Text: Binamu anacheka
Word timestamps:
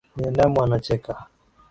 Binamu 0.15 0.57
anacheka 0.63 1.13